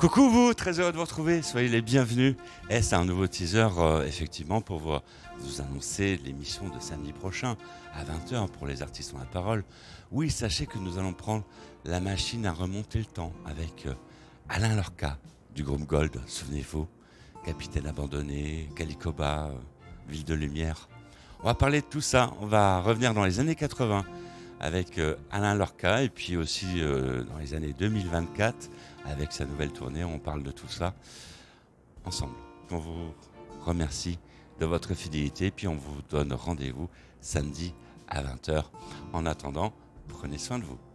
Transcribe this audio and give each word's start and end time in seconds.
Coucou 0.00 0.30
vous, 0.30 0.54
très 0.54 0.80
heureux 0.80 0.92
de 0.92 0.96
vous 0.96 1.02
retrouver, 1.02 1.42
soyez 1.42 1.68
les 1.68 1.82
bienvenus. 1.82 2.34
Et 2.70 2.80
c'est 2.80 2.94
un 2.94 3.04
nouveau 3.04 3.26
teaser 3.26 3.68
euh, 3.76 4.02
effectivement 4.06 4.62
pour 4.62 4.78
vous, 4.78 5.60
annoncer 5.60 6.18
l'émission 6.24 6.70
de 6.70 6.80
samedi 6.80 7.12
prochain 7.12 7.54
à 7.92 8.02
20h 8.04 8.48
pour 8.48 8.66
les 8.66 8.80
artistes 8.80 9.14
en 9.14 9.18
la 9.18 9.26
parole. 9.26 9.62
Oui, 10.10 10.30
sachez 10.30 10.64
que 10.64 10.78
nous 10.78 10.96
allons 10.96 11.12
prendre 11.12 11.44
la 11.84 12.00
machine 12.00 12.46
à 12.46 12.52
remonter 12.54 12.98
le 12.98 13.04
temps 13.04 13.34
avec 13.44 13.84
euh, 13.84 13.92
Alain 14.48 14.74
Lorca 14.74 15.18
du 15.54 15.64
groupe 15.64 15.84
Gold, 15.84 16.18
souvenez-vous, 16.26 16.88
Capitaine 17.44 17.86
abandonné, 17.86 18.70
Calicoba, 18.76 19.48
euh, 19.48 19.58
Ville 20.08 20.24
de 20.24 20.32
Lumière. 20.32 20.88
On 21.42 21.44
va 21.44 21.54
parler 21.54 21.82
de 21.82 21.86
tout 21.86 22.00
ça, 22.00 22.32
on 22.40 22.46
va 22.46 22.80
revenir 22.80 23.12
dans 23.12 23.26
les 23.26 23.38
années 23.38 23.54
80 23.54 24.06
avec 24.60 24.98
euh, 24.98 25.16
Alain 25.30 25.54
Lorca 25.54 26.02
et 26.02 26.08
puis 26.10 26.36
aussi 26.36 26.66
euh, 26.76 27.24
dans 27.24 27.38
les 27.38 27.54
années 27.54 27.72
2024 27.72 28.70
avec 29.06 29.32
sa 29.32 29.46
nouvelle 29.46 29.72
tournée. 29.72 30.04
On 30.04 30.18
parle 30.18 30.42
de 30.42 30.50
tout 30.50 30.68
ça 30.68 30.94
ensemble. 32.04 32.34
On 32.70 32.78
vous 32.78 33.14
remercie 33.64 34.18
de 34.60 34.66
votre 34.66 34.94
fidélité 34.94 35.50
puis 35.50 35.66
on 35.66 35.76
vous 35.76 36.02
donne 36.10 36.32
rendez-vous 36.32 36.88
samedi 37.20 37.74
à 38.08 38.22
20h. 38.22 38.64
En 39.12 39.26
attendant, 39.26 39.72
prenez 40.08 40.38
soin 40.38 40.58
de 40.58 40.64
vous. 40.64 40.89